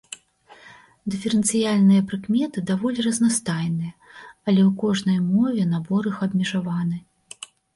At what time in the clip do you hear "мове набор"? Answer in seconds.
5.29-6.03